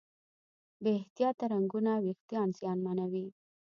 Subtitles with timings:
[0.81, 3.27] بې احتیاطه رنګونه وېښتيان زیانمنوي.